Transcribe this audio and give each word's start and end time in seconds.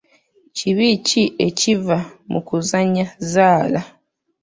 Kibi 0.55 0.87
ki 1.07 1.23
ekiva 1.47 1.97
mu 2.31 2.39
kuzannya 2.47 3.05
zzaala? 3.23 3.81